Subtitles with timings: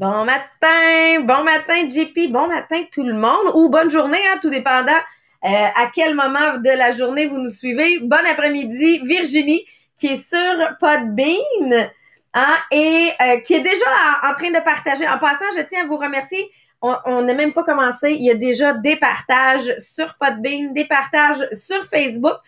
[0.00, 4.48] Bon matin, bon matin JP, bon matin tout le monde ou bonne journée, hein, tout
[4.48, 4.96] dépendant
[5.44, 7.98] euh, à quel moment de la journée vous nous suivez.
[7.98, 9.62] Bon après-midi, Virginie
[9.98, 11.90] qui est sur Podbean
[12.32, 13.84] hein, et euh, qui est déjà
[14.22, 15.06] en, train de partager.
[15.06, 16.50] En passant, je tiens à vous remercier.
[16.80, 18.12] On n'a même pas commencé.
[18.12, 22.38] Il y a déjà des partages sur Podbean, des partages sur Facebook.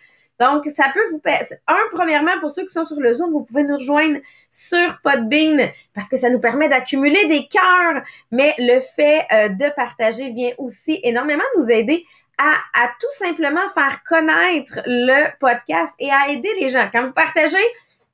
[0.43, 1.21] Donc, ça peut vous...
[1.67, 4.17] Un, premièrement, pour ceux qui sont sur le Zoom, vous pouvez nous rejoindre
[4.49, 8.03] sur Podbean parce que ça nous permet d'accumuler des cœurs.
[8.31, 12.05] Mais le fait euh, de partager vient aussi énormément nous aider
[12.37, 12.55] à,
[12.99, 16.89] tout simplement faire connaître le podcast et à aider les gens.
[16.91, 17.55] Quand vous partagez,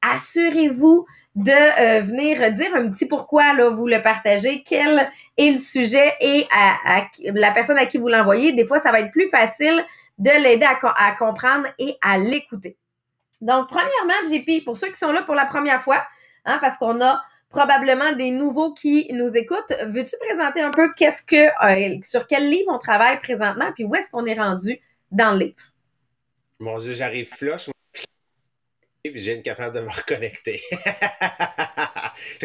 [0.02, 5.57] assurez-vous de euh, venir dire un petit pourquoi là, vous le partagez, quel est le
[5.57, 8.52] sujet et à la personne à qui vous l'envoyez.
[8.52, 9.83] Des fois, ça va être plus facile
[10.20, 12.78] de l'aider à, comprendre et à l'écouter.
[13.42, 16.06] Donc, premièrement, JP, pour ceux qui sont là pour la première fois,
[16.45, 21.23] hein, parce qu'on a probablement des nouveaux qui nous écoutent, veux-tu présenter un peu qu'est-ce
[21.23, 25.31] que, euh, sur quel livre on travaille présentement, puis où est-ce qu'on est rendu dans
[25.31, 25.64] le livre?
[26.59, 27.70] Mon Dieu, j'arrive flush
[29.03, 30.61] puis j'ai une capable de me reconnecter.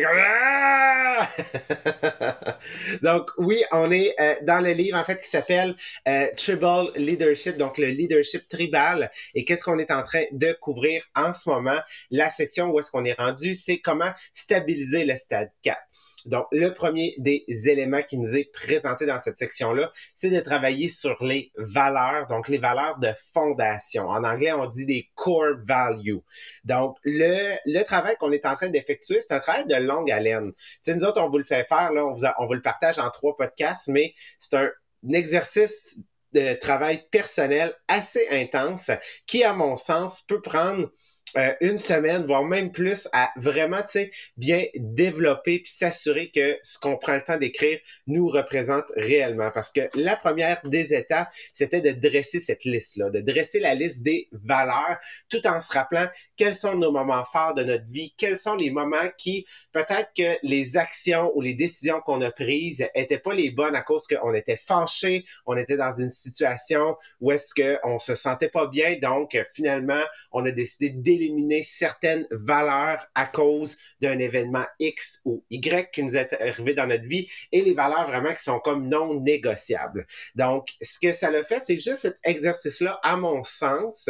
[0.06, 1.28] Ah!
[3.02, 5.74] donc oui, on est euh, dans le livre en fait qui s'appelle
[6.06, 9.10] euh, Tribal Leadership, donc le leadership tribal.
[9.34, 11.78] Et qu'est-ce qu'on est en train de couvrir en ce moment?
[12.10, 15.78] La section où est-ce qu'on est rendu, c'est comment stabiliser le stade 4.
[16.24, 20.88] Donc, le premier des éléments qui nous est présenté dans cette section-là, c'est de travailler
[20.88, 24.08] sur les valeurs, donc les valeurs de fondation.
[24.08, 26.20] En anglais, on dit des core values.
[26.64, 30.52] Donc, le, le travail qu'on est en train d'effectuer, c'est un travail de longue haleine.
[30.54, 32.62] Tu sais, nous autres, on vous le fait faire, là, on vous, on vous le
[32.62, 34.70] partage en trois podcasts, mais c'est un
[35.12, 35.98] exercice
[36.32, 38.90] de travail personnel assez intense
[39.26, 40.90] qui, à mon sens, peut prendre
[41.36, 46.58] euh, une semaine, voire même plus, à vraiment, tu sais, bien développer puis s'assurer que
[46.62, 49.50] ce qu'on prend le temps d'écrire nous représente réellement.
[49.52, 54.04] Parce que la première des étapes, c'était de dresser cette liste-là, de dresser la liste
[54.04, 56.06] des valeurs, tout en se rappelant
[56.36, 60.38] quels sont nos moments forts de notre vie, quels sont les moments qui, peut-être que
[60.44, 64.34] les actions ou les décisions qu'on a prises étaient pas les bonnes à cause qu'on
[64.34, 69.36] était fâché, on était dans une situation où est-ce qu'on se sentait pas bien, donc
[69.52, 75.90] finalement, on a décidé d'éliminer éliminer certaines valeurs à cause d'un événement X ou Y
[75.90, 79.20] qui nous est arrivé dans notre vie et les valeurs vraiment qui sont comme non
[79.20, 80.06] négociables.
[80.34, 84.08] Donc, ce que ça le fait, c'est juste cet exercice-là, à mon sens,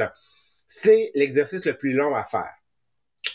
[0.66, 2.54] c'est l'exercice le plus long à faire.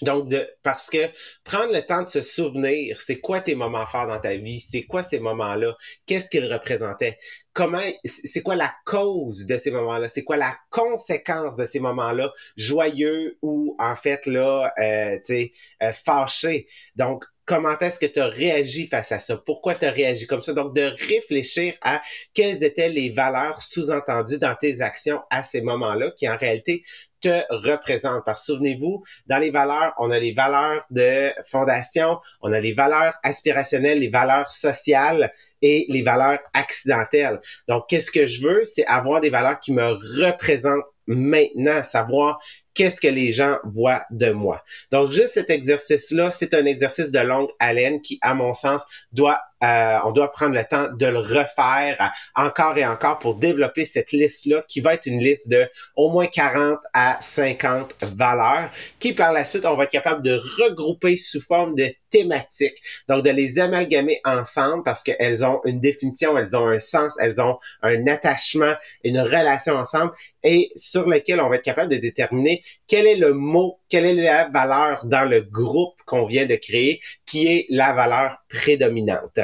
[0.01, 1.09] Donc, de, parce que
[1.43, 4.83] prendre le temps de se souvenir, c'est quoi tes moments forts dans ta vie, c'est
[4.83, 7.17] quoi ces moments-là, qu'est-ce qu'ils représentaient,
[7.53, 12.31] comment, c'est quoi la cause de ces moments-là, c'est quoi la conséquence de ces moments-là,
[12.55, 15.51] joyeux ou en fait là, euh, tu sais,
[15.83, 16.67] euh, fâché.
[16.95, 19.35] Donc, comment est-ce que tu as réagi face à ça?
[19.35, 20.53] Pourquoi tu as réagi comme ça?
[20.53, 21.99] Donc, de réfléchir à
[22.35, 26.83] quelles étaient les valeurs sous-entendues dans tes actions à ces moments-là, qui en réalité
[27.21, 28.23] te représente.
[28.23, 33.15] Parce souvenez-vous, dans les valeurs, on a les valeurs de fondation, on a les valeurs
[33.23, 35.33] aspirationnelles, les valeurs sociales
[35.63, 37.41] et les valeurs accidentelles.
[37.67, 38.63] Donc, qu'est-ce que je veux?
[38.63, 39.93] C'est avoir des valeurs qui me
[40.23, 42.39] représentent maintenant, savoir
[42.79, 44.63] qu'est-ce que les gens voient de moi.
[44.89, 49.41] Donc, juste cet exercice-là, c'est un exercice de longue haleine qui, à mon sens, doit
[49.63, 54.11] euh, on doit prendre le temps de le refaire encore et encore pour développer cette
[54.11, 59.33] liste-là qui va être une liste de au moins 40 à 50 valeurs qui par
[59.33, 62.81] la suite on va être capable de regrouper sous forme de thématiques.
[63.07, 67.41] Donc de les amalgamer ensemble parce qu'elles ont une définition, elles ont un sens, elles
[67.41, 72.63] ont un attachement, une relation ensemble et sur lequel on va être capable de déterminer
[72.87, 77.01] quel est le mot, quelle est la valeur dans le groupe qu'on vient de créer
[77.25, 79.39] qui est la valeur prédominante.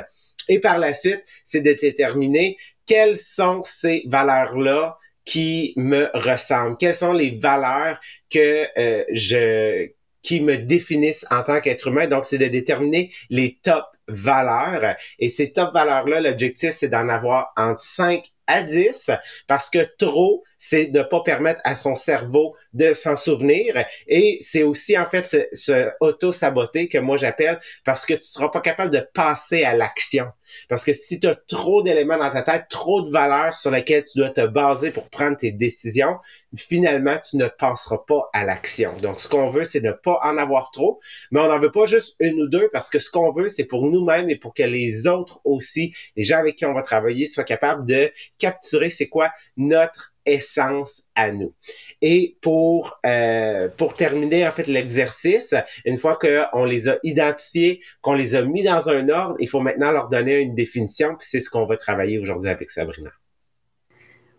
[0.49, 6.95] Et par la suite, c'est de déterminer quelles sont ces valeurs-là qui me ressemblent, quelles
[6.95, 7.99] sont les valeurs
[8.29, 9.89] que euh, je
[10.21, 12.07] qui me définissent en tant qu'être humain.
[12.07, 14.95] Donc, c'est de déterminer les top valeurs.
[15.19, 19.11] Et ces top valeurs-là, l'objectif, c'est d'en avoir entre 5 à 10
[19.47, 23.85] parce que trop, c'est ne pas permettre à son cerveau de s'en souvenir.
[24.07, 28.49] Et c'est aussi en fait ce, ce auto-saboter que moi j'appelle parce que tu seras
[28.49, 30.27] pas capable de passer à l'action.
[30.69, 34.05] Parce que si tu as trop d'éléments dans ta tête, trop de valeurs sur lesquelles
[34.05, 36.17] tu dois te baser pour prendre tes décisions,
[36.55, 38.97] finalement, tu ne passeras pas à l'action.
[38.99, 40.99] Donc, ce qu'on veut, c'est ne pas en avoir trop,
[41.31, 43.65] mais on n'en veut pas juste une ou deux parce que ce qu'on veut, c'est
[43.65, 47.27] pour nous-mêmes et pour que les autres aussi, les gens avec qui on va travailler,
[47.27, 51.53] soient capables de capturer c'est quoi notre essence à nous.
[52.01, 55.53] Et pour euh, pour terminer en fait l'exercice,
[55.85, 59.61] une fois qu'on les a identifiés, qu'on les a mis dans un ordre, il faut
[59.61, 63.11] maintenant leur donner une définition, puis c'est ce qu'on va travailler aujourd'hui avec Sabrina.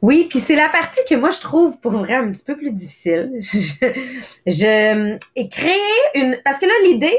[0.02, 2.72] Oui, puis c'est la partie que moi je trouve pour vrai un petit peu plus
[2.72, 3.32] difficile.
[3.40, 5.80] je, créer
[6.14, 7.16] une parce que là l'idée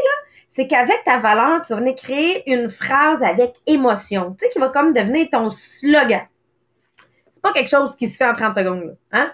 [0.49, 4.59] c'est qu'avec ta valeur, tu vas venir créer une phrase avec émotion, tu sais qui
[4.59, 6.21] va comme devenir ton slogan.
[7.37, 9.31] C'est pas quelque chose qui se fait en 30 secondes hein?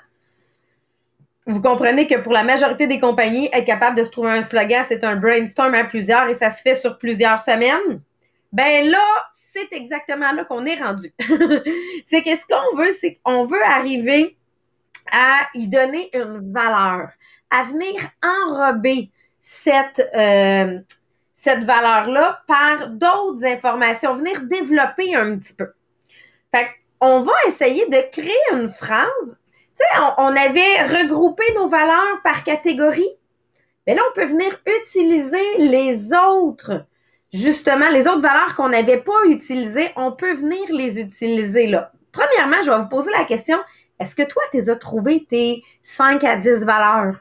[1.45, 4.83] Vous comprenez que pour la majorité des compagnies, être capable de se trouver un slogan,
[4.85, 8.01] c'est un brainstorm à plusieurs et ça se fait sur plusieurs semaines.
[8.51, 8.99] Ben là,
[9.31, 11.13] c'est exactement là qu'on est rendu.
[12.05, 14.35] c'est qu'est-ce qu'on veut, c'est qu'on veut arriver
[15.13, 17.09] à y donner une valeur,
[17.51, 20.77] à venir enrober cette, euh,
[21.35, 25.71] cette valeur-là par d'autres informations, venir développer un petit peu.
[26.53, 26.67] Fait
[27.03, 29.41] on va essayer de créer une phrase.
[29.77, 33.09] Tu sais, on, avait regroupé nos valeurs par catégorie.
[33.85, 36.85] Mais là, on peut venir utiliser les autres
[37.33, 41.91] justement, les autres valeurs qu'on n'avait pas utilisées, on peut venir les utiliser là.
[42.11, 43.57] Premièrement, je vais vous poser la question,
[43.99, 47.15] est-ce que toi, tu as trouvé tes 5 à 10 valeurs?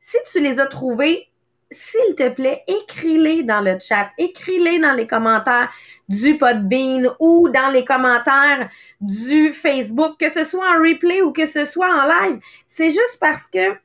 [0.00, 1.27] Si tu les as trouvées,
[1.70, 5.70] s'il te plaît, écris-les dans le chat, écris-les dans les commentaires
[6.08, 8.70] du Podbean ou dans les commentaires
[9.00, 12.40] du Facebook, que ce soit en replay ou que ce soit en live.
[12.66, 13.76] C'est juste parce que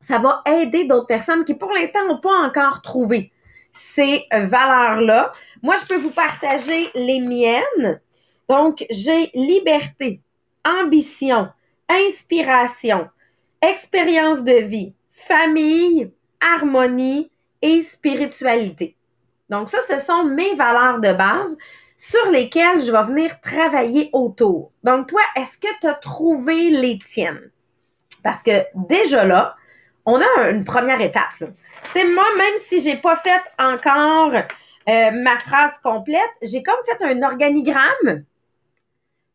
[0.00, 3.30] ça va aider d'autres personnes qui, pour l'instant, n'ont pas encore trouvé
[3.72, 5.32] ces valeurs-là.
[5.62, 8.00] Moi, je peux vous partager les miennes.
[8.48, 10.20] Donc, j'ai liberté,
[10.64, 11.48] ambition,
[11.88, 13.08] inspiration,
[13.62, 17.30] expérience de vie, famille, harmonie
[17.62, 18.96] et spiritualité.
[19.48, 21.56] Donc, ça, ce sont mes valeurs de base
[21.96, 24.72] sur lesquelles je vais venir travailler autour.
[24.84, 27.50] Donc, toi, est-ce que tu as trouvé les tiennes?
[28.22, 29.56] Parce que déjà là,
[30.06, 31.34] on a une première étape.
[31.38, 31.46] Tu
[31.92, 37.04] sais, moi, même si j'ai pas fait encore euh, ma phrase complète, j'ai comme fait
[37.04, 38.24] un organigramme.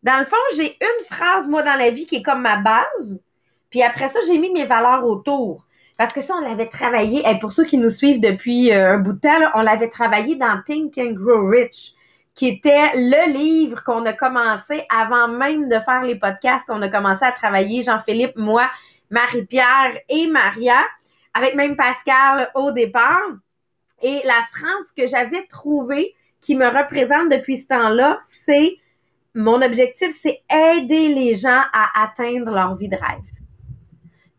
[0.01, 3.22] Dans le fond, j'ai une phrase, moi, dans la vie qui est comme ma base.
[3.69, 5.66] Puis après ça, j'ai mis mes valeurs autour.
[5.98, 7.24] Parce que ça, on l'avait travaillé.
[7.30, 10.36] Et pour ceux qui nous suivent depuis euh, un bout de temps, on l'avait travaillé
[10.36, 11.94] dans Think and Grow Rich,
[12.34, 16.66] qui était le livre qu'on a commencé avant même de faire les podcasts.
[16.70, 18.70] On a commencé à travailler, Jean-Philippe, moi,
[19.10, 20.82] Marie-Pierre et Maria,
[21.34, 23.30] avec même Pascal au départ.
[24.02, 28.76] Et la phrase que j'avais trouvée qui me représente depuis ce temps-là, c'est
[29.34, 33.35] mon objectif, c'est aider les gens à atteindre leur vie de rêve.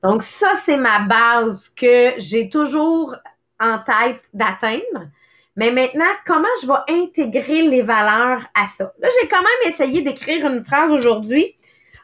[0.06, 3.16] Donc ça, c'est ma base que j'ai toujours
[3.58, 5.08] en tête d'atteindre.
[5.56, 8.92] Mais maintenant, comment je vais intégrer les valeurs à ça?
[9.00, 11.56] Là, j'ai quand même essayé d'écrire une phrase aujourd'hui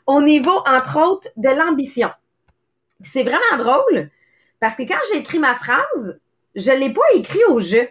[0.08, 2.10] au niveau, entre autres, de l'ambition.
[3.04, 4.10] C'est vraiment drôle
[4.58, 6.20] parce que quand j'ai écrit ma phrase,
[6.56, 7.86] je ne l'ai pas écrit au je.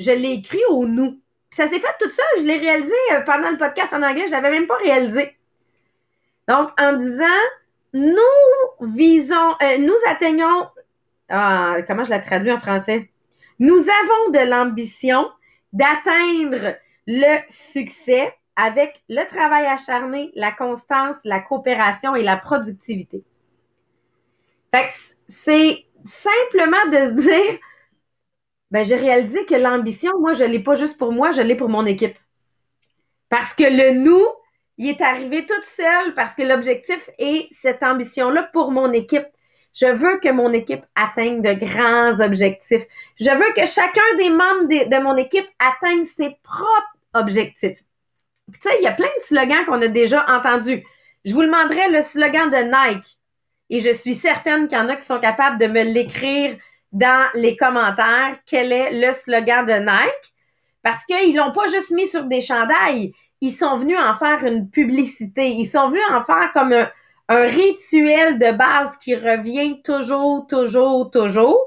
[0.00, 1.12] Je l'ai écrit au nous.
[1.48, 2.22] Puis ça s'est fait tout ça.
[2.36, 4.26] Je l'ai réalisé euh, pendant le podcast en anglais.
[4.26, 5.34] Je l'avais même pas réalisé.
[6.46, 7.24] Donc, en disant,
[7.92, 10.66] nous visons, euh, nous atteignons,
[11.28, 13.10] ah, comment je la traduis en français?
[13.58, 15.28] Nous avons de l'ambition
[15.72, 23.24] d'atteindre le succès avec le travail acharné, la constance, la coopération et la productivité.
[24.74, 24.94] Fait que
[25.28, 27.58] c'est simplement de se dire,
[28.70, 31.68] ben, j'ai réalisé que l'ambition, moi, je l'ai pas juste pour moi, je l'ai pour
[31.68, 32.16] mon équipe.
[33.28, 34.26] Parce que le nous,
[34.78, 39.26] il est arrivé tout seul parce que l'objectif est cette ambition-là pour mon équipe.
[39.74, 42.84] Je veux que mon équipe atteigne de grands objectifs.
[43.18, 47.82] Je veux que chacun des membres de, de mon équipe atteigne ses propres objectifs.
[48.50, 50.84] Puis tu sais, il y a plein de slogans qu'on a déjà entendus.
[51.24, 53.18] Je vous demanderai le slogan de Nike.
[53.70, 56.56] Et je suis certaine qu'il y en a qui sont capables de me l'écrire
[56.92, 58.36] dans les commentaires.
[58.46, 60.34] Quel est le slogan de Nike?
[60.82, 63.12] Parce qu'ils l'ont pas juste mis sur des chandails.
[63.42, 65.48] Ils sont venus en faire une publicité.
[65.48, 66.88] Ils sont venus en faire comme un,
[67.28, 71.58] rituel de base qui revient toujours, toujours, toujours.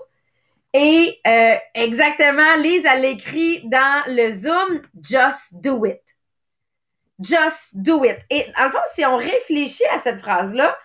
[0.74, 6.02] Et euh, exactement, Lise, elle écrit dans le Zoom, Just do it.
[7.20, 8.20] Just do it.
[8.30, 10.78] Et en fond, si on réfléchit à cette phrase-là,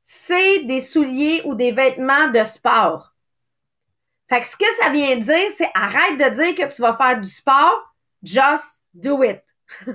[0.00, 3.14] c'est des souliers ou des vêtements de sport.
[4.28, 7.20] Fait que ce que ça vient dire, c'est arrête de dire que tu vas faire
[7.20, 9.53] du sport, just do it.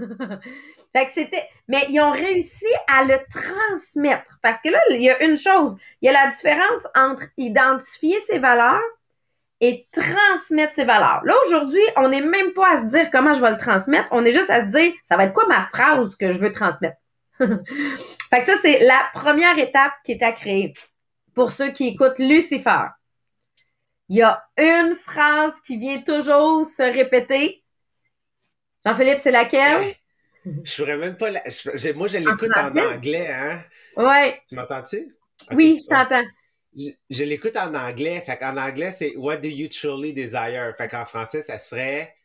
[0.93, 5.09] fait que c'était, mais ils ont réussi à le transmettre parce que là, il y
[5.09, 8.81] a une chose, il y a la différence entre identifier ses valeurs
[9.61, 11.21] et transmettre ses valeurs.
[11.25, 14.25] Là, aujourd'hui, on n'est même pas à se dire comment je vais le transmettre, on
[14.25, 16.97] est juste à se dire, ça va être quoi ma phrase que je veux transmettre?
[17.39, 20.73] fait que ça, c'est la première étape qui est à créer.
[21.35, 22.87] Pour ceux qui écoutent Lucifer,
[24.09, 27.63] il y a une phrase qui vient toujours se répéter.
[28.85, 29.95] Jean-Philippe, c'est laquelle?
[30.63, 31.41] Je ferais même pas la...
[31.95, 33.63] Moi, je l'écoute en, anglais, hein?
[33.95, 34.41] Ouais.
[34.47, 35.15] Tu m'entends-tu?
[35.51, 36.23] Oui, je t'entends.
[37.09, 38.21] Je, l'écoute en anglais.
[38.25, 40.73] Fait qu'en anglais, c'est What do you truly desire?
[40.77, 42.15] Fait qu'en français, ça serait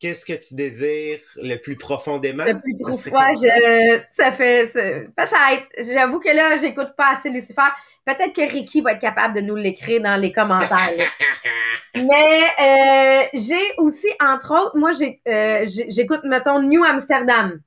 [0.00, 2.44] Qu'est-ce que tu désires le plus profondément?
[2.44, 4.00] Le plus profond, je...
[4.04, 4.70] ça fait.
[5.16, 5.92] Peut-être.
[5.94, 7.62] J'avoue que là, j'écoute pas assez Lucifer.
[8.04, 10.92] Peut-être que Ricky va être capable de nous l'écrire dans les commentaires.
[11.94, 14.90] Mais euh, j'ai aussi, entre autres, moi,
[15.28, 17.60] euh, j'écoute, mettons, New Amsterdam.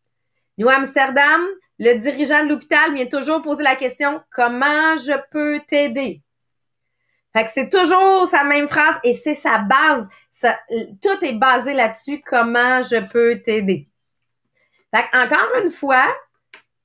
[0.57, 1.41] New Amsterdam,
[1.79, 6.21] le dirigeant de l'hôpital vient toujours poser la question comment je peux t'aider?
[7.37, 10.09] Fait que c'est toujours sa même phrase et c'est sa base.
[11.03, 12.19] Tout est basé là-dessus.
[12.25, 13.87] Comment je peux t'aider?
[14.91, 16.07] Fait que, encore une fois,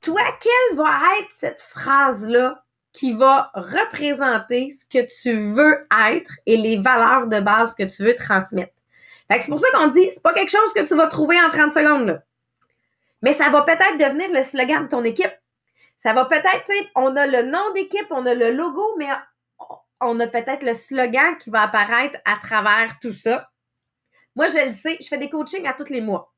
[0.02, 6.58] toi, quelle va être cette phrase-là qui va représenter ce que tu veux être et
[6.58, 8.74] les valeurs de base que tu veux transmettre?
[9.30, 11.40] Fait que c'est pour ça qu'on dit, c'est pas quelque chose que tu vas trouver
[11.40, 12.22] en 30 secondes.
[13.22, 15.32] Mais ça va peut-être devenir le slogan de ton équipe.
[15.96, 19.08] Ça va peut-être, on a le nom d'équipe, on a le logo, mais
[20.02, 23.48] on a peut-être le slogan qui va apparaître à travers tout ça.
[24.34, 26.32] Moi, je le sais, je fais des coachings à tous les mois.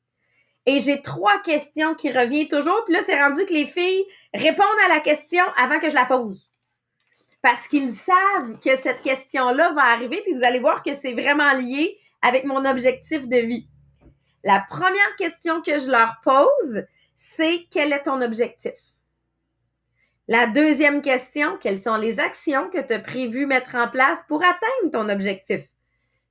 [0.66, 2.84] Et j'ai trois questions qui reviennent toujours.
[2.84, 6.06] Puis là, c'est rendu que les filles répondent à la question avant que je la
[6.06, 6.50] pose.
[7.42, 11.52] Parce qu'ils savent que cette question-là va arriver, puis vous allez voir que c'est vraiment
[11.52, 13.68] lié avec mon objectif de vie.
[14.42, 18.93] La première question que je leur pose, c'est quel est ton objectif?
[20.26, 24.42] La deuxième question, quelles sont les actions que tu as prévu mettre en place pour
[24.42, 25.60] atteindre ton objectif?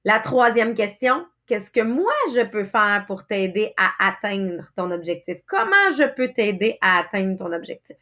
[0.03, 5.37] La troisième question, qu'est-ce que moi je peux faire pour t'aider à atteindre ton objectif?
[5.45, 7.97] Comment je peux t'aider à atteindre ton objectif?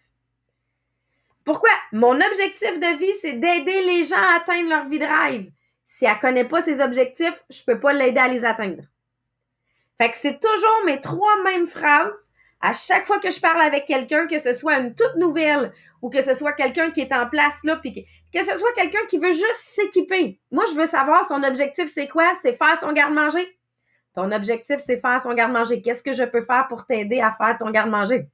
[1.44, 1.72] Pourquoi?
[1.92, 5.52] Mon objectif de vie, c'est d'aider les gens à atteindre leur vie de rêve.
[5.86, 8.84] Si elle connaît pas ses objectifs, je peux pas l'aider à les atteindre.
[10.00, 13.86] Fait que c'est toujours mes trois mêmes phrases à chaque fois que je parle avec
[13.86, 17.28] quelqu'un, que ce soit une toute nouvelle ou que ce soit quelqu'un qui est en
[17.28, 18.00] place là, puis que,
[18.38, 20.40] que ce soit quelqu'un qui veut juste s'équiper.
[20.52, 22.34] Moi, je veux savoir son objectif, c'est quoi?
[22.42, 23.48] C'est faire son garde-manger.
[24.14, 25.82] Ton objectif, c'est faire son garde-manger.
[25.82, 28.28] Qu'est-ce que je peux faire pour t'aider à faire ton garde-manger?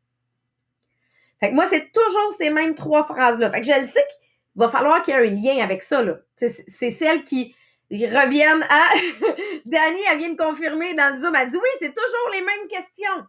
[1.39, 3.51] Fait que moi, c'est toujours ces mêmes trois phrases-là.
[3.51, 6.01] Fait que je le sais qu'il va falloir qu'il y ait un lien avec ça,
[6.01, 6.15] là.
[6.36, 7.55] C'est celle qui,
[7.89, 8.86] ils reviennent à.
[9.65, 11.36] Dani, elle vient de confirmer dans le Zoom.
[11.36, 13.25] Elle dit oui, c'est toujours les mêmes questions.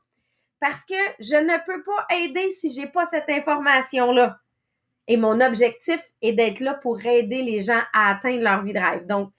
[0.60, 4.38] Parce que je ne peux pas aider si j'ai pas cette information-là.
[5.06, 8.78] Et mon objectif est d'être là pour aider les gens à atteindre leur vie de
[8.78, 9.06] rêve.
[9.06, 9.30] Donc,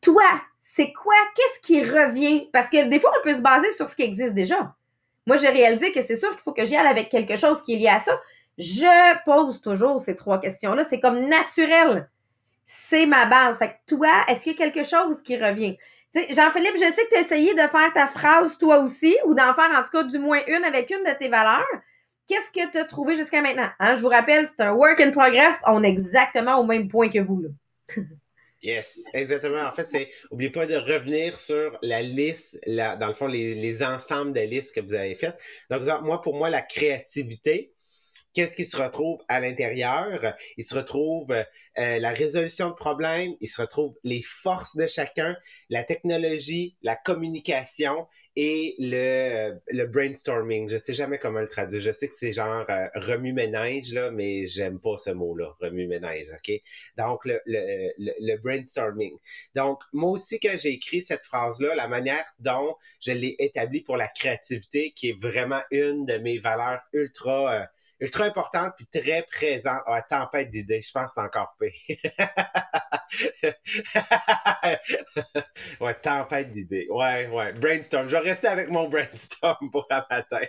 [0.00, 0.24] toi,
[0.58, 1.14] c'est quoi?
[1.34, 2.48] Qu'est-ce qui revient?
[2.52, 4.74] Parce que des fois, on peut se baser sur ce qui existe déjà.
[5.26, 7.74] Moi, j'ai réalisé que c'est sûr qu'il faut que j'y aille avec quelque chose qui
[7.74, 8.18] est lié à ça.
[8.58, 10.84] Je pose toujours ces trois questions-là.
[10.84, 12.08] C'est comme naturel
[12.66, 13.58] c'est ma base.
[13.58, 15.78] Fait que toi, est-ce qu'il y a quelque chose qui revient?
[16.30, 19.54] Jean-Philippe, je sais que tu as essayé de faire ta phrase toi aussi, ou d'en
[19.54, 21.64] faire en tout cas du moins une avec une de tes valeurs.
[22.26, 23.68] Qu'est-ce que tu as trouvé jusqu'à maintenant?
[23.78, 23.94] Hein?
[23.94, 25.62] Je vous rappelle, c'est un work in progress.
[25.66, 27.42] On est exactement au même point que vous.
[27.42, 27.48] Là.
[28.62, 29.62] Yes, exactement.
[29.62, 33.82] En fait, c'est n'oubliez pas de revenir sur la liste, dans le fond, les, les
[33.82, 35.40] ensembles de listes que vous avez faites.
[35.70, 37.75] Donc, moi, pour moi, la créativité,
[38.36, 40.34] qu'est-ce qui se retrouve à l'intérieur?
[40.58, 41.44] Il se retrouve euh,
[41.98, 45.34] la résolution de problèmes, il se retrouve les forces de chacun,
[45.70, 50.68] la technologie, la communication et le, le brainstorming.
[50.68, 51.80] Je sais jamais comment le traduire.
[51.80, 56.60] Je sais que c'est genre euh, remue-ménage, là, mais j'aime pas ce mot-là, remue-ménage, OK?
[56.98, 59.16] Donc, le, le, le, brainstorming.
[59.54, 63.96] Donc, moi aussi, quand j'ai écrit cette phrase-là, la manière dont je l'ai établie pour
[63.96, 67.62] la créativité, qui est vraiment une de mes valeurs ultra...
[67.62, 67.64] Euh,
[68.00, 69.82] ultra importante puis très présente.
[69.86, 71.72] Ah, tempête d'idées, je pense que c'est encore pire.
[75.80, 76.86] ouais, tempête d'idées.
[76.90, 77.52] Ouais, ouais.
[77.54, 78.08] Brainstorm.
[78.08, 80.44] Je vais rester avec mon brainstorm pour un matin.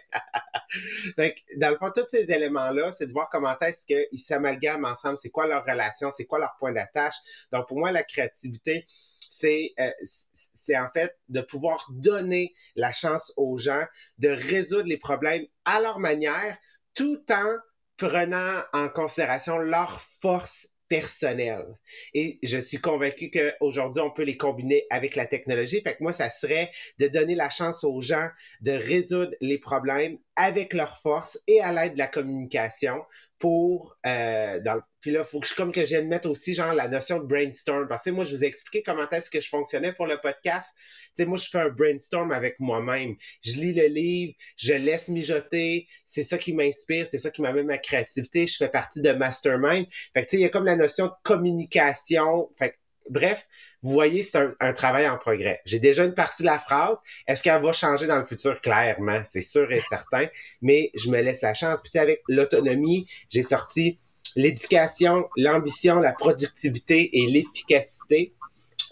[1.18, 5.18] Donc, dans le fond, tous ces éléments-là, c'est de voir comment est-ce qu'ils s'amalgament ensemble,
[5.18, 7.16] c'est quoi leur relation, c'est quoi leur point d'attache?
[7.52, 8.86] Donc, pour moi, la créativité,
[9.30, 13.86] c'est euh, c'est en fait de pouvoir donner la chance aux gens
[14.20, 16.58] de résoudre les problèmes à leur manière
[16.98, 17.56] tout en
[17.96, 21.66] prenant en considération leur force personnelle.
[22.14, 25.82] Et je suis convaincu qu'aujourd'hui, on peut les combiner avec la technologie.
[25.82, 28.28] Fait que moi, ça serait de donner la chance aux gens
[28.62, 33.04] de résoudre les problèmes avec leur force et à l'aide de la communication
[33.40, 36.88] pour euh, dans puis là faut que je comme que j'aime mettre aussi genre la
[36.88, 37.88] notion de brainstorm.
[37.88, 40.72] Parce que moi je vous ai expliqué comment est-ce que je fonctionnais pour le podcast.
[40.78, 43.16] Tu sais moi je fais un brainstorm avec moi-même.
[43.44, 45.88] Je lis le livre je laisse mijoter.
[46.06, 48.48] C'est ça qui m'inspire c'est ça qui m'amène ma créativité.
[48.48, 49.88] Je fais partie de mastermind.
[50.14, 52.50] Fait que tu sais il y a comme la notion de communication.
[52.58, 52.78] Fait
[53.10, 53.48] Bref,
[53.82, 55.62] vous voyez, c'est un, travail en progrès.
[55.66, 57.00] J'ai déjà une partie de la phrase.
[57.28, 58.60] Est-ce qu'elle va changer dans le futur?
[58.62, 60.28] Clairement, c'est sûr et certain.
[60.62, 61.82] Mais je me laisse la chance.
[61.82, 63.98] Puis avec l'autonomie, j'ai sorti
[64.36, 68.34] l'éducation, l'ambition, la productivité et l'efficacité.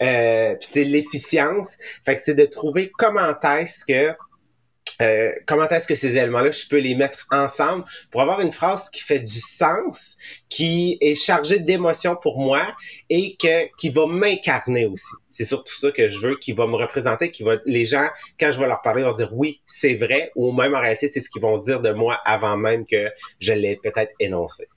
[0.02, 1.78] Euh, puis l'efficience.
[2.04, 4.14] Fait que c'est de trouver comment est-ce que
[5.02, 8.88] euh, comment est-ce que ces éléments-là, je peux les mettre ensemble pour avoir une phrase
[8.90, 10.16] qui fait du sens,
[10.48, 12.74] qui est chargée d'émotions pour moi
[13.10, 15.14] et que qui va m'incarner aussi.
[15.30, 18.08] C'est surtout ça que je veux, qui va me représenter, qui va les gens
[18.40, 21.20] quand je vais leur parler vont dire oui, c'est vrai ou même en réalité c'est
[21.20, 23.10] ce qu'ils vont dire de moi avant même que
[23.40, 24.68] je l'ai peut-être énoncé.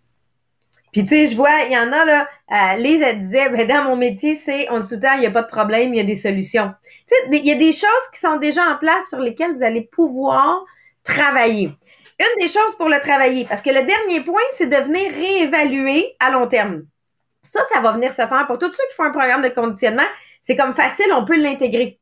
[0.91, 3.67] Puis tu sais, je vois, il y en a là, euh, Lise, elle disait, ben,
[3.67, 5.93] dans mon métier, c'est, on dit tout le temps, il n'y a pas de problème,
[5.93, 6.73] il y a des solutions.
[7.07, 9.63] Tu sais, il y a des choses qui sont déjà en place sur lesquelles vous
[9.63, 10.63] allez pouvoir
[11.03, 11.71] travailler.
[12.19, 16.15] Une des choses pour le travailler, parce que le dernier point, c'est de venir réévaluer
[16.19, 16.83] à long terme.
[17.41, 20.07] Ça, ça va venir se faire pour tous ceux qui font un programme de conditionnement.
[20.41, 21.99] C'est comme facile, on peut l'intégrer.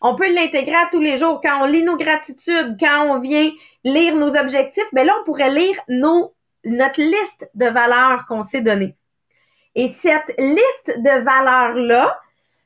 [0.00, 1.40] On peut l'intégrer à tous les jours.
[1.42, 3.50] Quand on lit nos gratitudes, quand on vient
[3.84, 8.60] lire nos objectifs, ben là, on pourrait lire nos notre liste de valeurs qu'on s'est
[8.60, 8.96] donnée.
[9.74, 12.20] Et cette liste de valeurs-là,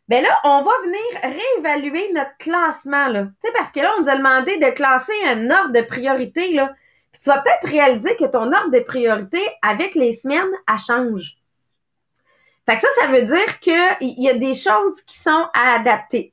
[0.08, 3.24] ben là, on va venir réévaluer notre classement, là.
[3.24, 6.52] Tu sais, parce que là, on nous a demandé de classer un ordre de priorité,
[6.52, 6.72] là.
[7.12, 11.38] Puis tu vas peut-être réaliser que ton ordre de priorité, avec les semaines, elle change.
[12.66, 16.32] Fait que ça, ça veut dire qu'il y a des choses qui sont à adapter.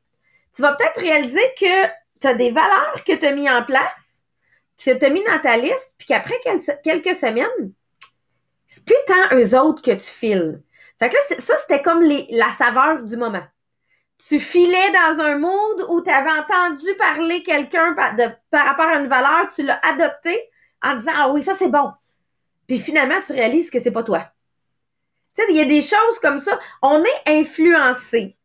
[0.55, 1.87] Tu vas peut-être réaliser que
[2.19, 4.12] tu as des valeurs que tu as mis en place
[4.83, 6.39] que tu as mis dans ta liste, puis qu'après
[6.83, 7.73] quelques semaines,
[8.67, 10.61] c'est plus tant eux autres que tu files.
[10.99, 13.43] Fait que là, ça, c'était comme la saveur du moment.
[14.27, 18.15] Tu filais dans un mood où tu avais entendu parler quelqu'un par,
[18.49, 20.39] par rapport à une valeur, tu l'as adopté
[20.81, 21.91] en disant Ah oui, ça c'est bon.
[22.67, 24.31] Puis finalement, tu réalises que c'est pas toi.
[25.35, 26.59] Tu sais, il y a des choses comme ça.
[26.81, 28.37] On est influencé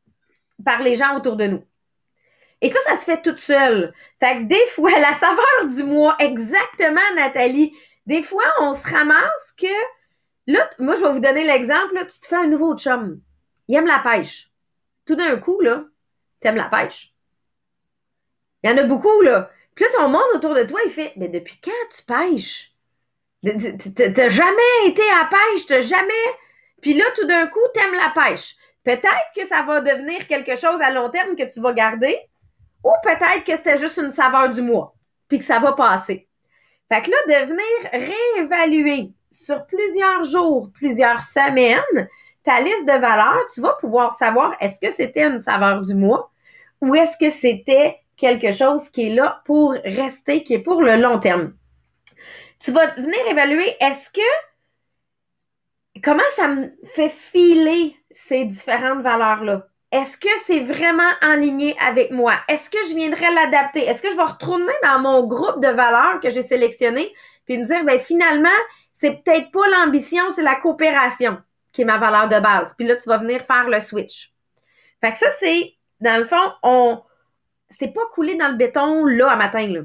[0.65, 1.65] par les gens autour de nous.
[2.61, 3.93] Et ça, ça se fait toute seule.
[4.21, 7.75] Fait que des fois, la saveur du mois, exactement, Nathalie.
[8.07, 9.67] Des fois, on se ramasse que,
[10.47, 13.21] là, moi, je vais vous donner l'exemple, tu te fais un nouveau chum.
[13.69, 14.51] Il aime la pêche.
[15.07, 15.85] Tout d'un coup, là,
[16.41, 17.15] t'aimes la pêche.
[18.63, 19.51] Il y en a beaucoup, là.
[19.75, 22.73] Puis là, ton monde autour de toi, il fait, mais depuis quand tu pêches?
[23.43, 26.13] T'as jamais été à pêche, t'as jamais.
[26.81, 28.57] Puis là, tout d'un coup, t'aimes la pêche.
[28.85, 32.19] Peut-être que ça va devenir quelque chose à long terme que tu vas garder,
[32.85, 34.95] ou peut-être que c'était juste une saveur du mois,
[35.29, 36.29] puis que ça va passer.
[36.91, 42.09] Fait que là, de venir réévaluer sur plusieurs jours, plusieurs semaines,
[42.45, 46.31] ta liste de valeurs, tu vas pouvoir savoir est-ce que c'était une saveur du mois
[46.81, 50.97] ou est-ce que c'était quelque chose qui est là pour rester, qui est pour le
[50.97, 51.55] long terme.
[52.59, 54.21] Tu vas venir évaluer est-ce que
[56.03, 59.69] comment ça me fait filer ces différentes valeurs-là?
[59.91, 62.35] Est-ce que c'est vraiment en ligne avec moi?
[62.49, 63.81] Est-ce que je viendrais l'adapter?
[63.87, 67.15] Est-ce que je vais retourner dans mon groupe de valeurs que j'ai sélectionné
[67.47, 68.49] puis me dire, ben finalement,
[68.93, 71.39] c'est peut-être pas l'ambition, c'est la coopération
[71.73, 72.75] qui est ma valeur de base.
[72.75, 74.33] Puis là, tu vas venir faire le switch.
[75.01, 77.01] Fait que ça, c'est, dans le fond, on,
[77.71, 79.81] c'est pas coulé dans le béton là à matin, là.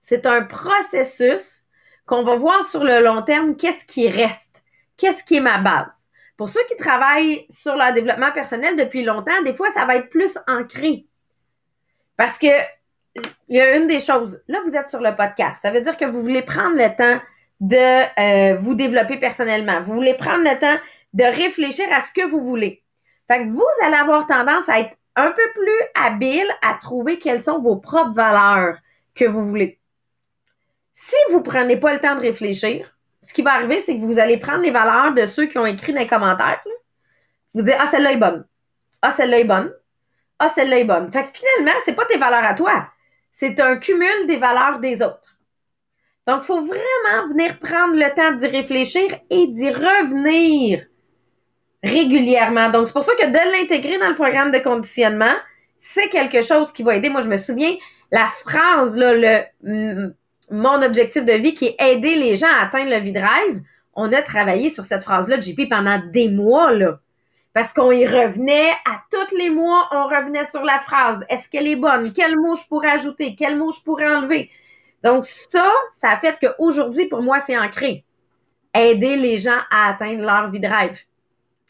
[0.00, 1.64] C'est un processus
[2.06, 4.62] qu'on va voir sur le long terme, qu'est-ce qui reste?
[4.96, 6.07] Qu'est-ce qui est ma base?
[6.38, 10.08] Pour ceux qui travaillent sur leur développement personnel depuis longtemps, des fois, ça va être
[10.08, 11.04] plus ancré.
[12.16, 12.46] Parce que
[13.48, 14.40] il y a une des choses.
[14.46, 15.60] Là, vous êtes sur le podcast.
[15.60, 17.20] Ça veut dire que vous voulez prendre le temps
[17.60, 19.82] de euh, vous développer personnellement.
[19.82, 20.80] Vous voulez prendre le temps
[21.12, 22.84] de réfléchir à ce que vous voulez.
[23.26, 27.42] Fait que vous allez avoir tendance à être un peu plus habile à trouver quelles
[27.42, 28.76] sont vos propres valeurs
[29.16, 29.80] que vous voulez.
[30.92, 32.96] Si vous prenez pas le temps de réfléchir,
[33.28, 35.66] ce qui va arriver, c'est que vous allez prendre les valeurs de ceux qui ont
[35.66, 36.64] écrit dans les commentaires.
[37.52, 38.46] Vous dire Ah, celle-là est bonne.
[39.02, 39.70] Ah, celle-là est bonne.
[40.38, 41.12] Ah, celle-là est bonne.
[41.12, 42.88] Fait que finalement, c'est pas tes valeurs à toi.
[43.30, 45.36] C'est un cumul des valeurs des autres.
[46.26, 50.86] Donc, il faut vraiment venir prendre le temps d'y réfléchir et d'y revenir
[51.84, 52.70] régulièrement.
[52.70, 55.36] Donc, c'est pour ça que de l'intégrer dans le programme de conditionnement,
[55.76, 57.10] c'est quelque chose qui va aider.
[57.10, 57.76] Moi, je me souviens,
[58.10, 59.12] la phrase, là,
[59.60, 60.14] le
[60.50, 63.62] mon objectif de vie qui est aider les gens à atteindre le V-Drive,
[63.94, 67.00] on a travaillé sur cette phrase-là, JP, pendant des mois, là.
[67.52, 71.24] Parce qu'on y revenait à tous les mois, on revenait sur la phrase.
[71.28, 72.12] Est-ce qu'elle est bonne?
[72.12, 73.34] Quel mot je pourrais ajouter?
[73.36, 74.50] Quel mot je pourrais enlever?
[75.02, 78.04] Donc, ça, ça a fait qu'aujourd'hui, pour moi, c'est ancré.
[78.74, 80.98] Aider les gens à atteindre leur vie de rêve.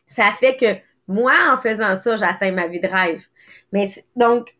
[0.07, 0.67] Ça a fait que
[1.07, 3.25] moi, en faisant ça, j'atteins ma vie de rêve.
[3.73, 4.55] Mais donc,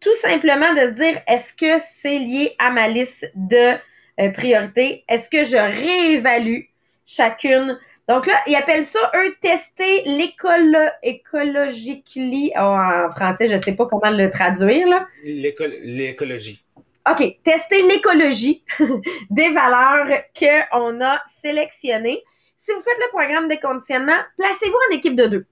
[0.00, 3.74] tout simplement de se dire, est-ce que c'est lié à ma liste de
[4.20, 5.04] euh, priorités?
[5.08, 6.62] Est-ce que je réévalue
[7.06, 7.78] chacune?
[8.08, 12.50] Donc là, ils appellent ça, eux, tester l'école écologically.
[12.56, 14.88] Oh, en français, je ne sais pas comment le traduire.
[14.88, 15.06] là.
[15.22, 16.64] L'écologie.
[17.08, 18.64] OK, tester l'écologie
[19.30, 20.08] des valeurs
[20.38, 22.22] qu'on a sélectionnées.
[22.56, 25.46] Si vous faites le programme de conditionnement, placez-vous en équipe de deux.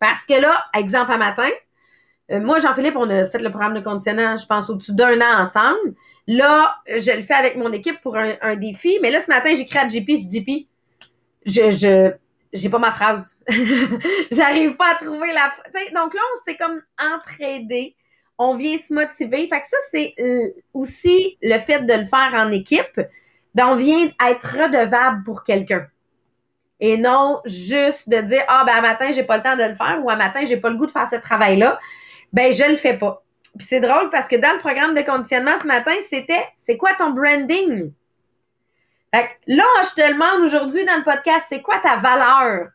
[0.00, 1.48] Parce que là, exemple à matin,
[2.32, 5.42] euh, moi, Jean-Philippe, on a fait le programme de conditionnement, je pense, au-dessus d'un an
[5.42, 5.94] ensemble.
[6.26, 8.98] Là, je le fais avec mon équipe pour un, défi.
[9.00, 10.68] Mais là, ce matin, j'écris à JP, je dis JP,
[11.46, 12.12] je, je,
[12.52, 13.40] j'ai pas ma phrase.
[14.32, 15.52] J'arrive pas à trouver la
[15.94, 17.94] Donc là, on s'est comme entraidé.
[18.38, 19.46] On vient se motiver.
[19.48, 20.14] Fait que ça, c'est
[20.74, 23.00] aussi le fait de le faire en équipe.
[23.54, 25.86] Ben, on vient être redevable pour quelqu'un.
[26.80, 29.74] Et non juste de dire, ah, ben, à matin, j'ai pas le temps de le
[29.74, 31.78] faire ou à matin, j'ai pas le goût de faire ce travail-là
[32.32, 33.22] ben je le fais pas.
[33.56, 36.94] Puis c'est drôle parce que dans le programme de conditionnement ce matin, c'était c'est quoi
[36.98, 37.92] ton branding?
[39.14, 42.68] Fait là, je te demande aujourd'hui dans le podcast, c'est quoi ta valeur?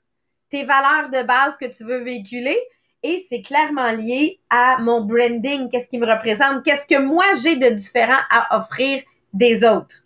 [0.49, 2.57] Tes valeurs de base que tu veux véhiculer?
[3.03, 7.55] Et c'est clairement lié à mon branding, qu'est-ce qui me représente, qu'est-ce que moi j'ai
[7.55, 9.01] de différent à offrir
[9.33, 10.03] des autres?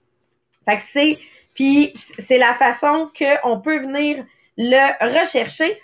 [0.65, 1.17] Fait que c'est,
[1.53, 4.25] puis c'est la façon qu'on peut venir
[4.57, 5.77] le rechercher.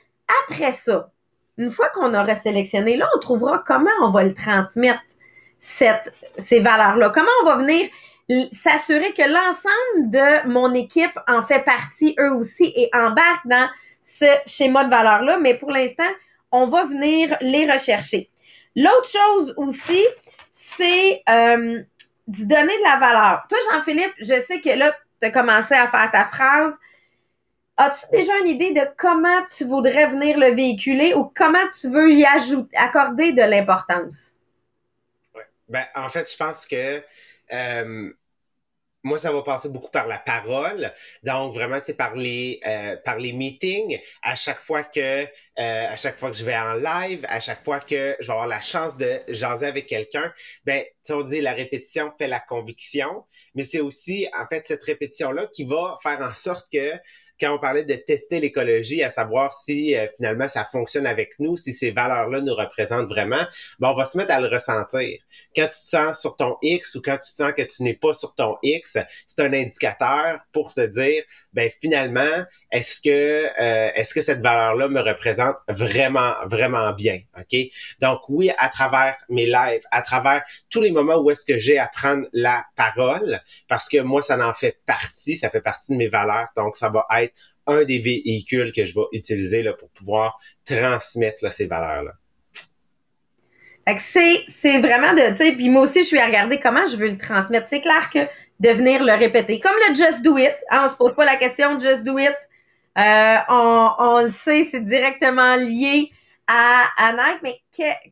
[0.45, 1.12] Après ça,
[1.62, 5.02] une fois qu'on aura sélectionné, là, on trouvera comment on va le transmettre,
[5.60, 7.12] ces valeurs-là.
[7.12, 7.88] Comment on va venir
[8.52, 13.69] s'assurer que l'ensemble de mon équipe en fait partie, eux aussi, et embarque dans
[14.02, 15.38] ce schéma de valeurs-là.
[15.38, 16.10] Mais pour l'instant,
[16.52, 18.30] on va venir les rechercher.
[18.76, 20.04] L'autre chose aussi,
[20.52, 21.80] c'est euh,
[22.28, 23.43] d'y donner de la valeur.
[23.50, 26.80] Toi, Jean-Philippe, je sais que là, tu as commencé à faire ta phrase
[27.84, 32.12] As-tu déjà une idée de comment tu voudrais venir le véhiculer ou comment tu veux
[32.12, 34.34] y ajouter, accorder de l'importance?
[35.34, 35.41] Ouais.
[35.67, 37.02] Ben, en fait, je pense que
[37.52, 38.13] euh,
[39.02, 40.94] moi, ça va passer beaucoup par la parole.
[41.24, 44.00] Donc, vraiment, c'est par les euh, par les meetings.
[44.22, 47.63] À chaque fois que euh, à chaque fois que je vais en live, à chaque
[47.63, 50.32] fois que je vais avoir la chance de jaser avec quelqu'un,
[50.65, 55.32] ben, on dit la répétition fait la conviction, mais c'est aussi en fait cette répétition
[55.32, 56.94] là qui va faire en sorte que
[57.41, 61.58] quand on parlait de tester l'écologie, à savoir si euh, finalement ça fonctionne avec nous,
[61.58, 63.43] si ces valeurs-là nous représentent vraiment,
[63.80, 65.19] ben on va se mettre à le ressentir.
[65.56, 68.13] Quand tu te sens sur ton X ou quand tu sens que tu n'es pas
[68.13, 71.23] sur ton X, c'est un indicateur pour te dire,
[71.54, 77.60] ben finalement, est-ce que euh, est-ce que cette valeur-là me représente vraiment vraiment bien, ok?
[78.01, 81.80] Donc oui, à travers mes lives, à travers tous les moments où est-ce que j'ai
[81.80, 85.97] à prendre la parole, parce que moi ça en fait partie, ça fait partie de
[85.97, 87.31] mes valeurs, donc ça va être
[87.67, 92.12] un des véhicules que je vais utiliser là, pour pouvoir transmettre ces valeurs-là.
[93.98, 97.67] C'est, vraiment de, puis moi aussi, je suis à regarder comment je veux le transmettre.
[97.67, 98.20] C'est clair que
[98.60, 99.60] de venir le répéter.
[99.60, 102.36] Comme le Just Do It, hein, on se pose pas la question Just Do It.
[102.98, 106.12] Euh, on, le sait, c'est directement lié
[106.48, 107.62] à Nike, mais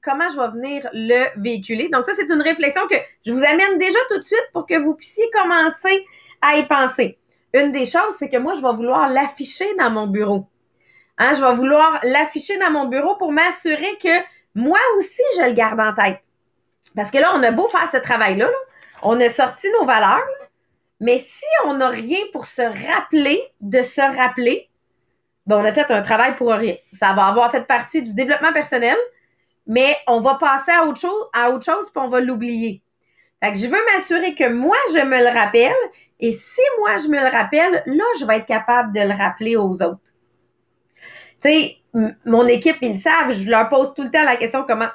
[0.01, 1.89] comment je vais venir le véhiculer?
[1.89, 4.75] Donc ça, c'est une réflexion que je vous amène déjà tout de suite pour que
[4.75, 6.05] vous puissiez commencer
[6.41, 7.18] à y penser.
[7.53, 10.47] Une des choses, c'est que moi, je vais vouloir l'afficher dans mon bureau.
[11.17, 14.23] Hein, je vais vouloir l'afficher dans mon bureau pour m'assurer que
[14.55, 16.21] moi aussi, je le garde en tête.
[16.95, 18.49] Parce que là, on a beau faire ce travail-là,
[19.03, 20.27] on a sorti nos valeurs,
[20.99, 24.69] mais si on n'a rien pour se rappeler de se rappeler,
[25.45, 26.75] ben on a fait un travail pour rien.
[26.93, 28.97] Ça va avoir fait partie du développement personnel,
[29.67, 32.81] mais on va passer à autre chose, à puis on va l'oublier.
[33.41, 35.75] Fait je veux m'assurer que moi, je me le rappelle
[36.19, 39.55] et si moi, je me le rappelle, là, je vais être capable de le rappeler
[39.55, 40.13] aux autres.
[41.41, 41.77] Tu sais,
[42.25, 44.89] mon équipe, ils le savent, je leur pose tout le temps la question comment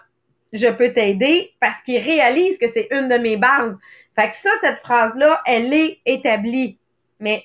[0.52, 1.52] je peux t'aider?
[1.60, 3.80] Parce qu'ils réalisent que c'est une de mes bases.
[4.14, 6.78] Fait que ça, cette phrase-là, elle est établie.
[7.18, 7.44] Mais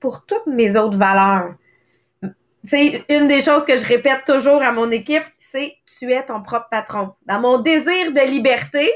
[0.00, 1.54] pour toutes mes autres valeurs,
[2.22, 2.30] tu
[2.68, 6.42] sais, une des choses que je répète toujours à mon équipe, c'est tu es ton
[6.42, 7.14] propre patron.
[7.24, 8.92] Dans mon désir de liberté,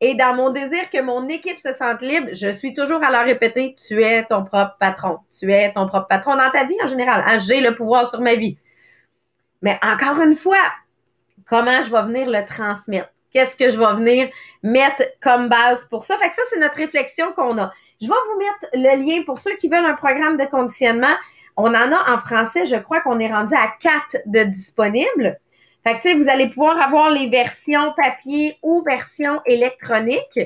[0.00, 3.24] et dans mon désir que mon équipe se sente libre, je suis toujours à leur
[3.24, 5.18] répéter, tu es ton propre patron.
[5.30, 7.22] Tu es ton propre patron dans ta vie en général.
[7.26, 8.56] Hein, J'ai le pouvoir sur ma vie.
[9.60, 10.62] Mais encore une fois,
[11.46, 13.10] comment je vais venir le transmettre?
[13.30, 14.28] Qu'est-ce que je vais venir
[14.62, 16.16] mettre comme base pour ça?
[16.16, 17.70] Fait que ça, c'est notre réflexion qu'on a.
[18.00, 21.14] Je vais vous mettre le lien pour ceux qui veulent un programme de conditionnement.
[21.56, 25.38] On en a en français, je crois qu'on est rendu à quatre de disponibles.
[25.84, 30.38] Fait que, tu sais, vous allez pouvoir avoir les versions papier ou versions électroniques.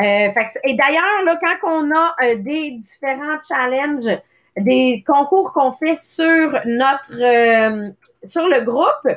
[0.00, 0.28] Euh,
[0.64, 4.18] et d'ailleurs, là, quand on a euh, des différents challenges,
[4.56, 7.90] des concours qu'on fait sur notre euh,
[8.24, 9.16] sur le groupe,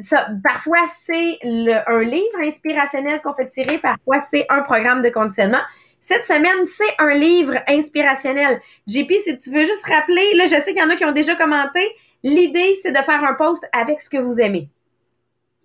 [0.00, 5.62] ça, parfois c'est un livre inspirationnel qu'on fait tirer, parfois c'est un programme de conditionnement.
[6.00, 8.60] Cette semaine, c'est un livre inspirationnel.
[8.86, 11.12] JP, si tu veux juste rappeler, là, je sais qu'il y en a qui ont
[11.12, 11.80] déjà commenté,
[12.24, 14.68] l'idée, c'est de faire un post avec ce que vous aimez.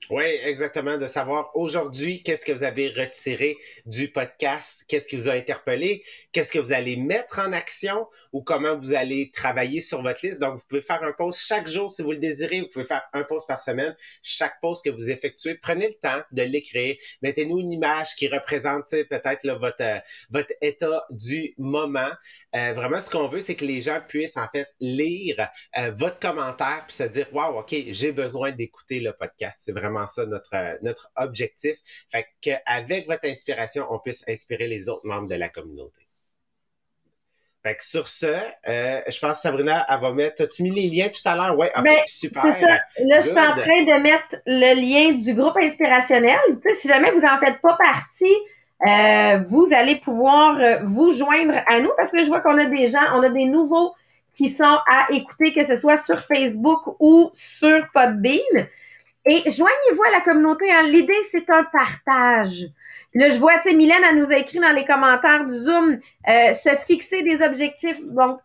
[0.09, 5.29] Oui, exactement, de savoir aujourd'hui qu'est-ce que vous avez retiré du podcast, qu'est-ce qui vous
[5.29, 10.01] a interpellé, qu'est-ce que vous allez mettre en action ou comment vous allez travailler sur
[10.01, 10.39] votre liste.
[10.39, 12.61] Donc, vous pouvez faire un post chaque jour si vous le désirez.
[12.61, 13.95] Vous pouvez faire un post par semaine.
[14.23, 16.95] Chaque post que vous effectuez, prenez le temps de l'écrire.
[17.21, 19.99] Mettez-nous une image qui représente peut-être votre, euh,
[20.31, 22.09] votre état du moment.
[22.55, 26.17] Euh, vraiment, ce qu'on veut, c'est que les gens puissent en fait lire euh, votre
[26.17, 29.61] commentaire puis se dire, wow, OK, j'ai besoin d'écouter le podcast.
[29.65, 31.77] C'est vraiment ça notre, euh, notre objectif.
[32.09, 36.01] Fait qu'avec votre inspiration, on puisse inspirer les autres membres de la communauté.
[37.63, 40.43] Fait que sur ce, euh, je pense que Sabrina, elle va mettre.
[40.43, 41.57] As-tu mis les liens tout à l'heure?
[41.57, 42.57] Oui, ben, super.
[42.57, 42.67] Ça.
[42.99, 46.39] Là, je suis en train de mettre le lien du groupe inspirationnel.
[46.79, 48.25] si jamais vous en faites pas partie,
[48.87, 52.87] euh, vous allez pouvoir vous joindre à nous parce que je vois qu'on a des
[52.87, 53.93] gens, on a des nouveaux
[54.31, 58.67] qui sont à écouter, que ce soit sur Facebook ou sur Podbean.
[59.29, 60.71] Et joignez-vous à la communauté.
[60.71, 60.81] Hein.
[60.87, 62.65] L'idée, c'est un partage.
[63.13, 65.99] là, je vois, tu sais, Mylène, elle nous a écrit dans les commentaires du Zoom,
[66.27, 68.03] euh, se fixer des objectifs.
[68.03, 68.39] Donc,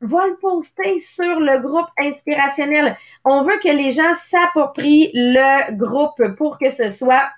[0.00, 2.96] va le poster sur le groupe inspirationnel.
[3.26, 7.28] On veut que les gens s'approprient le groupe pour que ce soit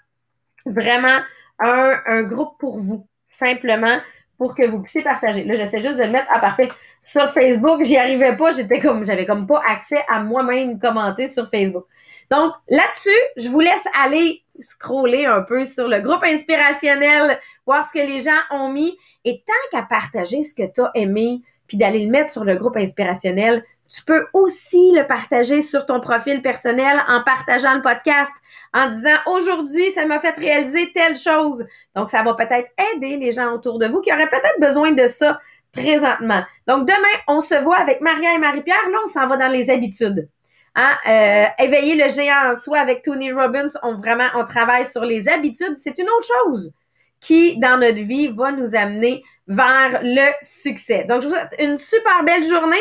[0.64, 1.18] vraiment
[1.58, 3.08] un, un groupe pour vous.
[3.26, 3.98] Simplement
[4.38, 5.42] pour que vous puissiez partager.
[5.44, 6.28] Là, j'essaie juste de le mettre.
[6.30, 6.70] Ah, parfait.
[7.00, 8.52] Sur Facebook, j'y arrivais pas.
[8.52, 11.86] J'étais comme, j'avais comme pas accès à moi-même commenter sur Facebook.
[12.30, 17.92] Donc, là-dessus, je vous laisse aller scroller un peu sur le groupe inspirationnel, voir ce
[17.92, 18.96] que les gens ont mis.
[19.24, 22.56] Et tant qu'à partager ce que tu as aimé, puis d'aller le mettre sur le
[22.56, 28.32] groupe inspirationnel, tu peux aussi le partager sur ton profil personnel en partageant le podcast,
[28.72, 31.64] en disant aujourd'hui, ça m'a fait réaliser telle chose.
[31.94, 35.06] Donc, ça va peut-être aider les gens autour de vous qui auraient peut-être besoin de
[35.06, 35.38] ça
[35.72, 36.42] présentement.
[36.66, 38.88] Donc, demain, on se voit avec Maria et Marie-Pierre.
[38.90, 40.28] Là, on s'en va dans les habitudes.
[40.74, 41.52] Hein?
[41.58, 45.76] Éveiller le géant en soi avec Tony Robbins, on vraiment, on travaille sur les habitudes.
[45.76, 46.72] C'est une autre chose
[47.20, 51.04] qui, dans notre vie, va nous amener vers le succès.
[51.04, 52.76] Donc, je vous souhaite une super belle journée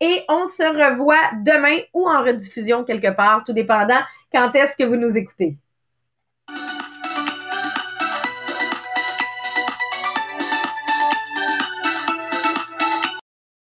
[0.00, 4.00] et on se revoit demain ou en rediffusion quelque part, tout dépendant
[4.32, 5.56] quand est-ce que vous nous écoutez.